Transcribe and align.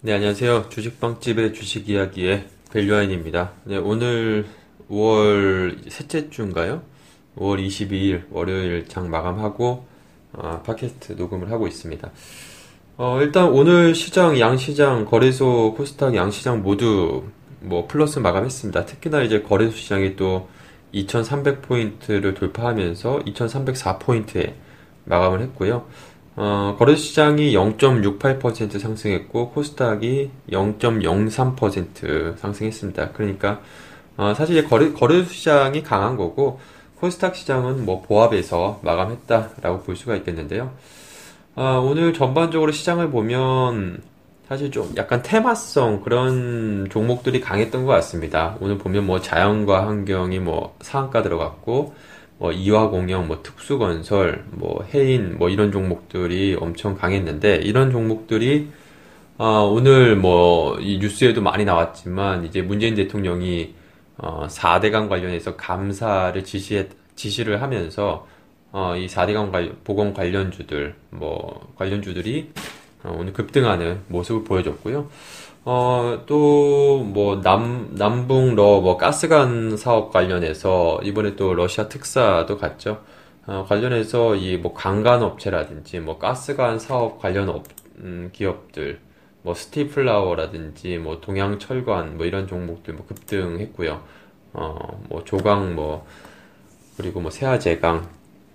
네, 0.00 0.12
안녕하세요. 0.12 0.68
주식빵집의 0.68 1.54
주식 1.54 1.88
이야기의 1.88 2.46
밸류아인입니다. 2.72 3.50
네, 3.64 3.78
오늘 3.78 4.46
5월 4.88 5.90
셋째 5.90 6.30
주인가요? 6.30 6.82
5월 7.36 7.66
22일 7.66 8.22
월요일 8.30 8.86
장 8.86 9.10
마감하고 9.10 9.86
어, 10.34 10.62
팟캐스트 10.64 11.14
녹음을 11.14 11.50
하고 11.50 11.66
있습니다. 11.66 12.12
어, 12.98 13.18
일단 13.20 13.48
오늘 13.48 13.96
시장, 13.96 14.38
양시장, 14.38 15.04
거래소, 15.04 15.74
코스닥, 15.76 16.14
양시장 16.14 16.62
모두 16.62 17.24
뭐 17.58 17.88
플러스 17.88 18.20
마감했습니다. 18.20 18.86
특히나 18.86 19.22
이제 19.22 19.42
거래소 19.42 19.72
시장이 19.76 20.14
또 20.14 20.48
2300포인트를 20.94 22.36
돌파하면서 22.36 23.24
2304포인트에 23.26 24.54
마감을 25.06 25.40
했고요. 25.40 25.86
어, 26.40 26.76
거래소 26.78 27.02
시장이 27.02 27.52
0.68% 27.52 28.78
상승했고 28.78 29.50
코스닥이 29.50 30.30
0.03% 30.52 32.38
상승했습니다. 32.38 33.10
그러니까 33.10 33.60
어, 34.16 34.34
사실 34.34 34.64
거래 34.68 34.92
거래소 34.92 35.32
시장이 35.32 35.82
강한 35.82 36.16
거고 36.16 36.60
코스닥 37.00 37.34
시장은 37.34 37.84
뭐 37.84 38.02
보합에서 38.02 38.78
마감했다라고 38.84 39.80
볼 39.82 39.96
수가 39.96 40.14
있겠는데요. 40.14 40.70
어, 41.56 41.84
오늘 41.84 42.12
전반적으로 42.12 42.70
시장을 42.70 43.10
보면 43.10 44.00
사실 44.48 44.70
좀 44.70 44.92
약간 44.96 45.22
테마성 45.24 46.02
그런 46.02 46.86
종목들이 46.88 47.40
강했던 47.40 47.84
것 47.84 47.90
같습니다. 47.94 48.56
오늘 48.60 48.78
보면 48.78 49.06
뭐 49.06 49.20
자연과 49.20 49.88
환경이 49.88 50.38
뭐 50.38 50.76
상한가 50.82 51.22
들어갔고 51.22 51.94
뭐 52.38 52.52
이화공영, 52.52 53.26
뭐 53.26 53.42
특수건설, 53.42 54.44
뭐 54.50 54.84
해인, 54.94 55.36
뭐 55.38 55.48
이런 55.48 55.72
종목들이 55.72 56.56
엄청 56.58 56.96
강했는데 56.96 57.56
이런 57.56 57.90
종목들이 57.90 58.68
어, 59.38 59.70
오늘 59.70 60.16
뭐이 60.16 60.98
뉴스에도 60.98 61.40
많이 61.42 61.64
나왔지만 61.64 62.44
이제 62.44 62.62
문재인 62.62 62.94
대통령이 62.94 63.74
어, 64.16 64.46
4대강 64.48 65.08
관련해서 65.08 65.56
감사를 65.56 66.42
지시해, 66.42 66.88
지시를 67.14 67.62
하면서 67.62 68.26
어, 68.72 68.94
이 68.96 69.06
4대강 69.06 69.52
관, 69.52 69.76
보건 69.84 70.12
관련주들 70.12 70.94
뭐 71.10 71.72
관련주들이 71.76 72.50
어, 73.04 73.16
오늘 73.18 73.32
급등하는 73.32 74.00
모습을 74.08 74.44
보여줬고요. 74.44 75.08
어, 75.70 76.22
또, 76.24 77.04
뭐, 77.04 77.42
남, 77.42 77.94
남북 77.94 78.54
러, 78.54 78.80
뭐, 78.80 78.96
가스관 78.96 79.76
사업 79.76 80.10
관련해서, 80.10 80.98
이번에 81.02 81.36
또 81.36 81.52
러시아 81.52 81.90
특사도 81.90 82.56
갔죠. 82.56 83.02
어, 83.46 83.66
관련해서 83.68 84.34
이, 84.36 84.56
뭐, 84.56 84.72
강간업체라든지, 84.72 86.00
뭐, 86.00 86.18
가스관 86.18 86.78
사업 86.78 87.18
관련 87.18 87.50
업, 87.50 87.64
음, 87.98 88.30
기업들, 88.32 88.98
뭐, 89.42 89.52
스틸플라워라든지, 89.52 90.96
뭐, 90.96 91.20
동양철관, 91.20 92.16
뭐, 92.16 92.24
이런 92.24 92.46
종목들, 92.46 92.94
뭐, 92.94 93.04
급등했고요. 93.06 94.00
어, 94.54 95.02
뭐, 95.10 95.22
조강, 95.24 95.74
뭐, 95.74 96.06
그리고 96.96 97.20
뭐, 97.20 97.30
세아제강, 97.30 98.08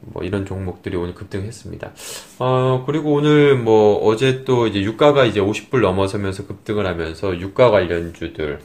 뭐 0.06 0.23
이런 0.23 0.46
종목들이 0.46 0.96
오늘 0.98 1.14
급등했습니다. 1.14 1.92
어, 2.40 2.84
그리고 2.86 3.14
오늘 3.14 3.58
뭐 3.58 3.98
어제 4.06 4.44
또 4.44 4.68
이제 4.68 4.82
유가가 4.82 5.26
이제 5.26 5.40
50불 5.40 5.82
넘어서면서 5.82 6.48
급등을 6.48 6.86
하면서 6.86 7.38
유가 7.40 7.72
관련주들, 7.72 8.60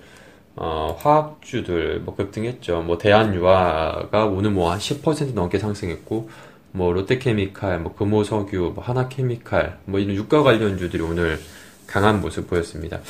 어, 0.57 0.97
화학주들 0.99 2.01
뭐 2.01 2.17
급등했죠. 2.17 2.83
뭐 2.83 2.99
대한유화가 2.99 4.27
오늘 4.27 4.51
뭐 4.51 4.71
한 4.73 4.79
10% 4.79 5.35
넘게 5.35 5.59
상승했고, 5.59 6.31
뭐 6.73 6.93
롯데케미칼, 6.93 7.81
뭐 7.81 7.95
금호석유, 7.95 8.73
뭐 8.75 8.85
하나케미칼, 8.85 9.79
뭐 9.87 10.01
이런 10.01 10.17
유가 10.17 10.43
관련주들이 10.43 11.03
오늘 11.03 11.39
강한 11.87 12.21
모습 12.21 12.49
보였습니다. 12.49 13.01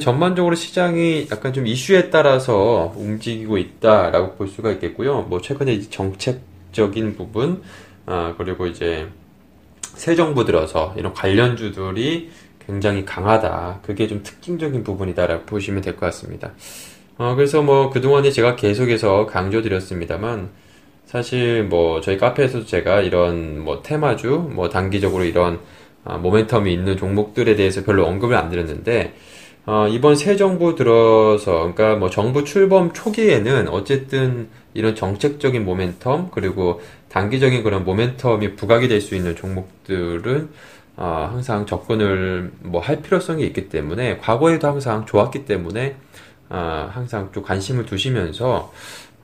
전반적으로 0.00 0.54
시장이 0.54 1.28
약간 1.30 1.52
좀 1.52 1.66
이슈에 1.66 2.08
따라서 2.10 2.94
움직이고 2.96 3.58
있다라고 3.58 4.34
볼 4.36 4.48
수가 4.48 4.70
있겠고요. 4.72 5.22
뭐 5.22 5.40
최근에 5.40 5.80
정책 5.90 6.40
적인 6.74 7.16
부분, 7.16 7.62
아, 8.04 8.34
그리고 8.36 8.66
이제 8.66 9.08
새 9.94 10.14
정부 10.14 10.44
들어서 10.44 10.94
이런 10.98 11.14
관련주들이 11.14 12.30
굉장히 12.66 13.04
강하다. 13.06 13.80
그게 13.82 14.06
좀 14.08 14.22
특징적인 14.22 14.84
부분이다라고 14.84 15.44
보시면 15.46 15.80
될 15.82 15.94
것 15.96 16.00
같습니다. 16.06 16.52
어, 17.16 17.34
그래서 17.36 17.62
뭐 17.62 17.90
그동안에 17.90 18.30
제가 18.30 18.56
계속해서 18.56 19.26
강조드렸습니다만, 19.26 20.50
사실 21.06 21.64
뭐 21.64 22.00
저희 22.00 22.18
카페에서도 22.18 22.66
제가 22.66 23.00
이런 23.02 23.60
뭐 23.60 23.82
테마주, 23.82 24.50
뭐 24.52 24.68
단기적으로 24.68 25.24
이런 25.24 25.60
아, 26.04 26.18
모멘텀이 26.20 26.66
있는 26.70 26.96
종목들에 26.98 27.54
대해서 27.56 27.82
별로 27.84 28.04
언급을 28.06 28.36
안 28.36 28.50
드렸는데, 28.50 29.14
어, 29.66 29.88
이번 29.88 30.14
새 30.16 30.36
정부 30.36 30.74
들어서, 30.74 31.52
그러니까 31.60 31.96
뭐 31.96 32.10
정부 32.10 32.44
출범 32.44 32.92
초기에는 32.92 33.68
어쨌든 33.68 34.48
이런 34.74 34.94
정책적인 34.94 35.64
모멘텀, 35.64 36.30
그리고 36.32 36.82
단기적인 37.08 37.62
그런 37.62 37.84
모멘텀이 37.86 38.56
부각이 38.56 38.88
될 38.88 39.00
수 39.00 39.14
있는 39.14 39.34
종목들은 39.36 40.50
어, 40.96 41.28
항상 41.32 41.66
접근을 41.66 42.52
뭐 42.60 42.80
할 42.80 43.00
필요성이 43.02 43.44
있기 43.46 43.68
때문에, 43.68 44.18
과거에도 44.18 44.68
항상 44.68 45.06
좋았기 45.06 45.44
때문에, 45.46 45.96
어, 46.50 46.88
항상 46.92 47.30
좀 47.32 47.42
관심을 47.42 47.86
두시면서, 47.86 48.72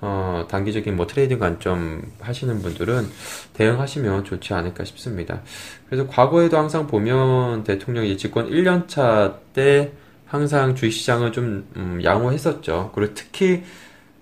어, 0.00 0.46
단기적인 0.50 0.96
뭐 0.96 1.06
트레이딩 1.06 1.38
관점 1.38 2.02
하시는 2.20 2.60
분들은 2.62 3.06
대응하시면 3.52 4.24
좋지 4.24 4.54
않을까 4.54 4.84
싶습니다. 4.84 5.42
그래서 5.86 6.06
과거에도 6.08 6.56
항상 6.56 6.86
보면 6.86 7.64
대통령이 7.64 8.16
집권 8.16 8.48
1년차 8.50 9.34
때 9.52 9.92
항상 10.30 10.76
주식시장을 10.76 11.32
좀 11.32 11.66
음, 11.76 12.00
양호했었죠. 12.04 12.92
그리고 12.94 13.14
특히 13.14 13.64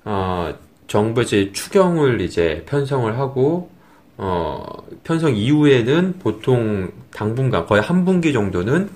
어, 0.06 0.54
정부 0.86 1.20
이제 1.20 1.52
추경을 1.52 2.22
이제 2.22 2.64
편성을 2.66 3.18
하고 3.18 3.70
어, 4.16 4.64
편성 5.04 5.36
이후에는 5.36 6.18
보통 6.18 6.90
당분간 7.12 7.66
거의 7.66 7.82
한 7.82 8.06
분기 8.06 8.32
정도는 8.32 8.88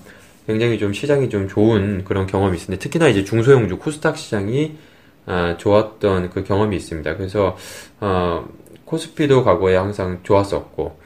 굉장히 0.47 0.79
좀 0.79 0.95
시장이 0.95 1.29
좀 1.29 1.49
좋은 1.49 2.05
그런 2.05 2.27
경험이 2.27 2.57
있는데 2.57 2.79
특히나 2.79 3.09
이제 3.09 3.25
중소형주 3.25 3.79
코스닥 3.79 4.17
시장이 4.17 4.77
아, 5.27 5.57
좋았던 5.59 6.31
그 6.31 6.45
경험이 6.45 6.77
있습니다. 6.77 7.17
그래서 7.17 7.59
어, 8.01 8.49
코스피도 8.87 9.45
과거에 9.45 9.77
항상 9.77 10.21
좋았었고 10.23 10.99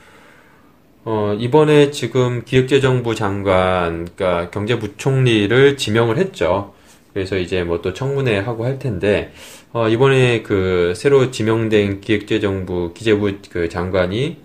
어, 1.09 1.35
이번에 1.39 1.93
지금 1.93 2.45
기획재정부 2.45 3.15
장관, 3.15 4.09
그러니까 4.17 4.51
경제부총리를 4.51 5.77
지명을 5.77 6.19
했죠. 6.19 6.75
그래서 7.15 7.39
이제 7.39 7.63
뭐 7.63 7.81
또 7.81 7.93
청문회 7.95 8.39
하고 8.41 8.65
할 8.65 8.79
텐데, 8.81 9.33
어, 9.73 9.89
이번에 9.89 10.43
그 10.43 10.95
새로 10.97 11.31
지명된 11.31 12.01
기획재정부 12.01 12.93
기재부 12.93 13.33
그 13.51 13.69
장관이 13.69 14.39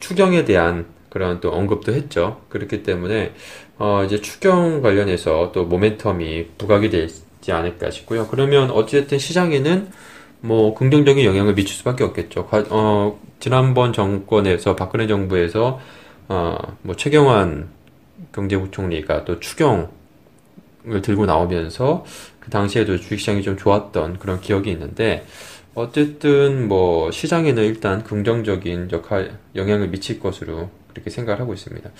추경에 0.00 0.46
대한 0.46 0.86
그런 1.10 1.40
또 1.40 1.50
언급도 1.52 1.92
했죠. 1.92 2.40
그렇기 2.48 2.82
때문에, 2.84 3.34
어, 3.78 4.02
이제 4.06 4.18
추경 4.22 4.80
관련해서 4.80 5.52
또 5.52 5.68
모멘텀이 5.68 6.46
부각이 6.56 6.88
되지 6.88 7.52
않을까 7.52 7.90
싶고요. 7.90 8.28
그러면 8.28 8.70
어찌됐든 8.70 9.18
시장에는 9.18 9.90
뭐 10.40 10.74
긍정적인 10.74 11.24
영향을 11.24 11.54
미칠 11.54 11.76
수밖에 11.76 12.04
없겠죠. 12.04 12.48
어, 12.70 13.20
지난번 13.40 13.92
정권에서 13.92 14.76
박근혜 14.76 15.06
정부에서 15.06 15.80
어, 16.28 16.56
뭐 16.82 16.94
최경환 16.96 17.68
경제부총리가 18.32 19.24
또 19.24 19.40
추경을 19.40 19.88
들고 21.02 21.26
나오면서 21.26 22.04
그 22.40 22.50
당시에도 22.50 22.96
주식시장이 22.96 23.42
좀 23.42 23.56
좋았던 23.56 24.18
그런 24.18 24.40
기억이 24.40 24.70
있는데 24.70 25.26
어쨌든 25.74 26.66
뭐 26.66 27.10
시장에는 27.10 27.62
일단 27.64 28.02
긍정적인 28.02 28.90
역할 28.92 29.38
영향을 29.54 29.88
미칠 29.88 30.18
것으로 30.18 30.70
그렇게 30.88 31.10
생각을 31.10 31.40
하고 31.40 31.54
있습니다. 31.54 31.90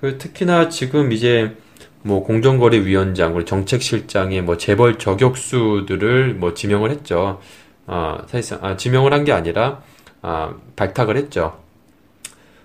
그 0.00 0.18
특히나 0.18 0.68
지금 0.68 1.12
이제 1.12 1.56
뭐 2.02 2.22
공정거래위원장 2.24 3.32
그리고 3.32 3.46
정책실장의 3.46 4.42
뭐 4.42 4.56
재벌 4.58 4.98
저격수들을 4.98 6.34
뭐 6.34 6.54
지명을 6.54 6.90
했죠. 6.90 7.40
아, 7.86 8.22
사실상 8.26 8.58
아, 8.64 8.76
지명을 8.76 9.12
한 9.12 9.24
게 9.24 9.32
아니라 9.32 9.82
아, 10.22 10.54
발탁을 10.76 11.16
했죠. 11.16 11.58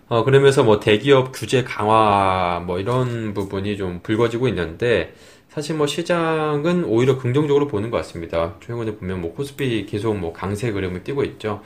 어, 0.07 0.23
그러면서 0.23 0.63
뭐 0.63 0.79
대기업 0.79 1.31
규제 1.33 1.63
강화 1.63 2.63
뭐 2.65 2.79
이런 2.79 3.33
부분이 3.33 3.77
좀 3.77 3.99
불거지고 4.01 4.47
있는데 4.47 5.13
사실 5.49 5.75
뭐 5.75 5.87
시장은 5.87 6.83
오히려 6.85 7.17
긍정적으로 7.17 7.67
보는 7.67 7.89
것 7.91 7.97
같습니다. 7.97 8.55
최근에 8.65 8.95
보면 8.95 9.21
뭐 9.21 9.33
코스피 9.33 9.85
계속 9.85 10.15
뭐 10.17 10.31
강세 10.33 10.71
그림을 10.71 11.03
띄고 11.03 11.23
있죠. 11.25 11.61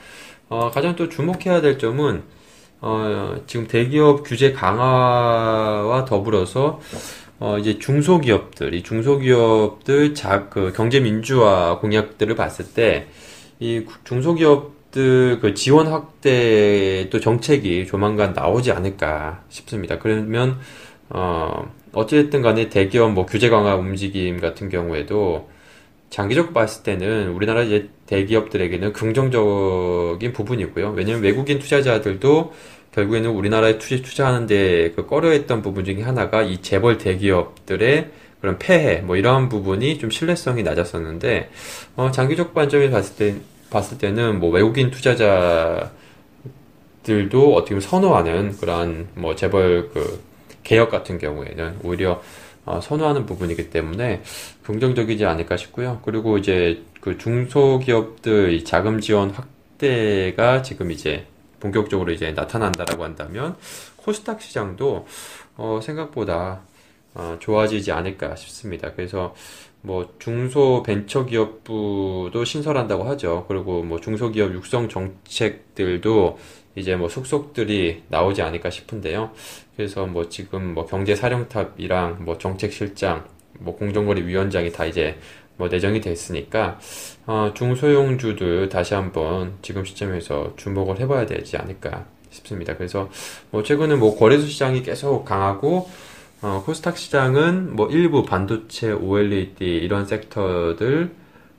어, 0.50 0.71
가장 0.71 0.95
또 0.95 1.09
주목해야 1.09 1.61
될 1.61 1.77
점은 1.77 2.23
어, 2.81 3.35
지금 3.47 3.67
대기업 3.67 4.23
규제 4.25 4.51
강화와 4.51 6.05
더불어서 6.05 6.81
어, 7.39 7.57
이제 7.59 7.77
중소기업들, 7.79 8.73
이 8.73 8.83
중소기업들 8.83 10.13
자, 10.15 10.47
그 10.50 10.71
경제 10.75 11.00
민주화 11.00 11.79
공약들을 11.79 12.35
봤을 12.35 12.65
때 12.73 13.07
이 13.63 13.86
중소기업 14.04 14.74
것들 14.94 15.39
그 15.42 15.54
지원 15.54 15.88
확대 15.88 17.10
또 17.10 17.19
정책이 17.19 17.86
조만간 17.88 18.33
나오지 18.33 18.71
않을까 18.71 19.44
싶습니다. 19.50 20.00
그러면 20.00 20.60
어, 21.10 21.71
어찌됐든 21.92 22.42
간에 22.42 22.69
대기업 22.69 23.12
뭐 23.12 23.25
규제 23.25 23.50
강화 23.50 23.75
움직임 23.75 24.39
같은 24.39 24.69
경우에도 24.69 25.50
장기적 26.10 26.54
봤을 26.54 26.83
때는 26.83 27.31
우리나라 27.31 27.63
이제 27.63 27.89
대기업들에게는 28.06 28.94
긍정적인 28.94 30.31
부분이고요. 30.31 30.92
왜냐면 30.92 31.24
외국인 31.24 31.60
투자자들도 31.60 32.54
결국에는 32.94 33.31
우리나라에 33.31 33.80
투자, 33.80 34.04
투자하는데 34.04 34.92
그 34.95 35.07
꺼려했던 35.07 35.63
부분 35.63 35.83
중에 35.83 36.04
하나가 36.04 36.44
이 36.44 36.62
재벌 36.62 37.00
대기업들의 37.00 38.12
그런 38.39 38.60
폐해, 38.60 38.98
뭐 38.98 39.15
이러한 39.15 39.48
부분이 39.48 39.98
좀 40.00 40.10
신뢰성이 40.10 40.63
낮았었는데, 40.63 41.50
어, 41.95 42.12
장기적 42.12 42.54
관점에서 42.54 42.92
봤을 42.92 43.15
때, 43.15 43.39
봤을 43.73 43.97
때는 43.97 44.39
뭐 44.39 44.51
외국인 44.51 44.91
투자자들도 44.91 45.89
어떻게 47.55 47.69
보면 47.69 47.81
선호하는 47.81 48.57
그러한 48.57 49.09
뭐 49.15 49.35
재벌 49.35 49.89
그 49.93 50.23
개혁 50.63 50.89
같은 50.89 51.17
경우에는 51.17 51.79
오히려 51.83 52.21
어, 52.65 52.79
선호하는 52.79 53.25
부분이기 53.25 53.69
때문에 53.71 54.21
긍정적이지 54.63 55.25
않을까 55.25 55.57
싶고요. 55.57 55.99
그리고 56.05 56.37
이제 56.37 56.83
그 57.01 57.17
중소기업들 57.17 58.63
자금 58.63 59.01
지원 59.01 59.31
확대가 59.31 60.61
지금 60.61 60.91
이제 60.91 61.25
본격적으로 61.59 62.11
이제 62.13 62.31
나타난다라고 62.31 63.03
한다면 63.03 63.57
코스닥 63.97 64.41
시장도 64.41 65.07
어, 65.57 65.79
생각보다 65.83 66.61
어, 67.15 67.37
좋아지지 67.39 67.91
않을까 67.91 68.35
싶습니다. 68.35 68.93
그래서 68.93 69.35
뭐 69.85 70.13
중소 70.18 70.81
벤처기업부도 70.83 72.45
신설한다고 72.45 73.03
하죠. 73.03 73.45
그리고 73.50 73.83
뭐 73.83 74.00
중소기업 74.00 74.53
육성 74.53 74.88
정책들도 74.88 76.39
이제 76.75 76.95
뭐 76.95 77.09
속속들이 77.09 78.03
나오지 78.07 78.41
않을까 78.41 78.69
싶은데요. 78.69 79.31
그래서 79.75 80.06
뭐 80.06 80.30
지금 80.30 80.74
뭐 80.74 80.85
경제사령탑이랑 80.85 82.24
뭐 82.24 82.38
정책실장, 82.38 83.25
뭐 83.59 83.75
공정거래위원장이 83.75 84.71
다 84.71 84.85
이제 84.85 85.18
뭐 85.57 85.68
내정이 85.68 86.00
됐으니까 86.00 86.79
어, 87.27 87.51
중소형주들 87.53 88.69
다시 88.69 88.94
한번 88.94 89.57
지금 89.62 89.83
시점에서 89.83 90.53
주목을 90.56 91.00
해봐야 91.01 91.25
되지 91.25 91.57
않을까 91.57 92.06
싶습니다. 92.29 92.75
그래서 92.77 93.09
뭐 93.51 93.62
최근에 93.62 93.95
뭐 93.95 94.18
거래소 94.18 94.47
시장이 94.47 94.81
계속 94.81 95.25
강하고 95.25 95.89
어, 96.43 96.61
코스닥 96.65 96.97
시장은 96.97 97.73
뭐 97.73 97.87
일부 97.89 98.25
반도체, 98.25 98.91
OLED 98.91 99.63
이런 99.63 100.05
섹터들 100.05 101.09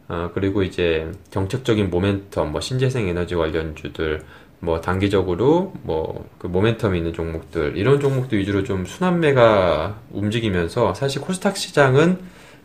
어, 0.09 0.31
그리고 0.35 0.63
이제 0.63 1.11
정책적인 1.31 1.91
모멘텀, 1.91 2.49
뭐 2.49 2.61
신재생 2.61 3.09
에너지 3.09 3.35
관련주들 3.35 4.23
뭐 4.61 4.83
단기적으로 4.83 5.73
뭐 5.83 6.27
그 6.39 6.51
모멘텀 6.51 6.95
있는 6.95 7.15
종목들 7.15 7.79
이런 7.79 7.99
종목들 7.99 8.39
위주로 8.39 8.63
좀 8.65 8.85
순환매가 8.85 10.01
움직이면서 10.13 10.93
사실 10.93 11.23
코스닥 11.23 11.57
시장은 11.57 12.19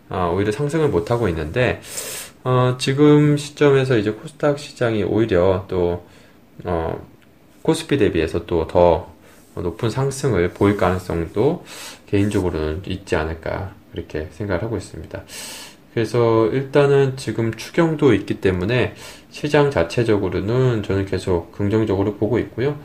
어, 0.09 0.33
오히려 0.35 0.51
상승을 0.51 0.89
못 0.89 1.11
하고 1.11 1.29
있는데 1.29 1.79
어, 2.43 2.75
지금 2.79 3.37
시점에서 3.37 3.97
이제 3.97 4.11
코스닥 4.11 4.59
시장이 4.59 5.03
오히려 5.03 5.63
또 5.69 6.05
어, 6.65 7.07
코스피 7.61 7.97
대비해서 7.97 8.45
또 8.45 8.67
더 8.67 9.13
높은 9.61 9.89
상승을 9.89 10.49
보일 10.49 10.77
가능성도 10.77 11.63
개인적으로는 12.07 12.83
있지 12.85 13.15
않을까 13.15 13.73
그렇게 13.91 14.27
생각을 14.31 14.63
하고 14.63 14.77
있습니다. 14.77 15.23
그래서 15.93 16.47
일단은 16.47 17.17
지금 17.17 17.53
추경도 17.53 18.13
있기 18.13 18.41
때문에 18.41 18.93
시장 19.29 19.71
자체적으로는 19.71 20.83
저는 20.83 21.05
계속 21.05 21.51
긍정적으로 21.51 22.15
보고 22.15 22.37
있고요. 22.39 22.77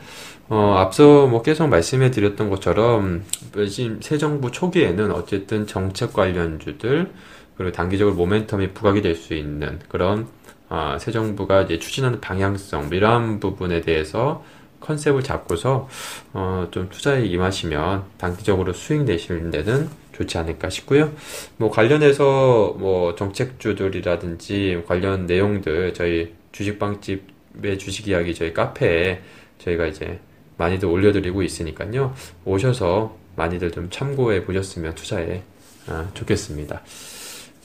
어, 0.47 0.75
앞서 0.77 1.25
뭐 1.27 1.41
계속 1.41 1.67
말씀해 1.67 2.11
드렸던 2.11 2.49
것처럼 2.49 3.23
지금 3.69 3.99
새 4.01 4.17
정부 4.17 4.51
초기에는 4.51 5.11
어쨌든 5.11 5.65
정책 5.65 6.13
관련주들 6.13 7.11
그리고 7.57 7.71
단기적으로 7.71 8.15
모멘텀이 8.15 8.73
부각이 8.73 9.01
될 9.01 9.15
수 9.15 9.33
있는 9.33 9.79
그런 9.87 10.27
어, 10.69 10.97
새 10.99 11.11
정부가 11.11 11.63
이제 11.63 11.79
추진하는 11.79 12.19
방향성 12.21 12.87
뭐 12.87 12.97
이러한 12.97 13.39
부분에 13.39 13.81
대해서 13.81 14.43
컨셉을 14.85 15.23
잡고서 15.23 15.89
어, 16.33 16.67
좀 16.71 16.89
투자에 16.89 17.25
임하시면 17.25 18.03
단기적으로 18.17 18.73
수익 18.73 19.03
내시는 19.03 19.51
데는 19.51 19.89
좋지 20.13 20.37
않을까 20.37 20.69
싶고요. 20.69 21.11
뭐 21.57 21.69
관련해서 21.69 22.75
뭐 22.77 23.15
정책주들이라든지 23.15 24.83
관련 24.87 25.25
내용들 25.25 25.93
저희 25.93 26.33
주식방집의 26.51 27.77
주식 27.79 28.07
이야기 28.07 28.33
저희 28.33 28.53
카페에 28.53 29.21
저희가 29.59 29.87
이제 29.87 30.19
많이들 30.57 30.87
올려드리고 30.87 31.43
있으니까요. 31.43 32.13
오셔서 32.45 33.17
많이들 33.35 33.71
좀 33.71 33.89
참고해 33.89 34.45
보셨으면 34.45 34.95
투자에 34.95 35.41
아, 35.87 36.09
좋겠습니다. 36.13 36.81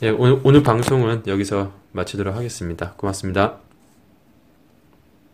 예, 0.02 0.10
오늘, 0.10 0.40
오늘 0.42 0.62
방송은 0.62 1.22
여기서 1.26 1.72
마치도록 1.92 2.34
하겠습니다. 2.34 2.94
고맙습니다. 2.96 3.69